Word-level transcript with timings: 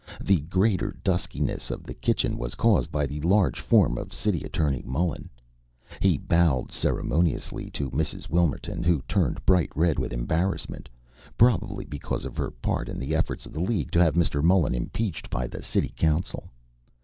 The 0.19 0.39
greater 0.39 0.95
duskiness 1.03 1.69
of 1.69 1.83
the 1.83 1.93
kitchen 1.93 2.35
was 2.39 2.55
caused 2.55 2.91
by 2.91 3.05
the 3.05 3.19
large 3.21 3.59
form 3.59 3.99
of 3.99 4.15
City 4.15 4.43
Attorney 4.43 4.81
Mullen. 4.83 5.29
He 5.99 6.17
bowed 6.17 6.71
ceremoniously 6.71 7.69
to 7.69 7.91
Mrs. 7.91 8.27
Wilmerton, 8.27 8.81
who 8.83 9.03
turned 9.07 9.45
bright 9.45 9.69
red 9.75 9.99
with 9.99 10.11
embarrassment, 10.11 10.89
probably 11.37 11.85
because 11.85 12.25
of 12.25 12.35
her 12.35 12.49
part 12.49 12.89
in 12.89 12.97
the 12.99 13.13
efforts 13.13 13.45
of 13.45 13.53
the 13.53 13.59
League 13.61 13.91
to 13.91 14.01
have 14.03 14.15
Mr. 14.15 14.43
Mullen 14.43 14.73
impeached 14.73 15.29
by 15.29 15.45
the 15.45 15.61
City 15.61 15.93
Council. 15.95 16.49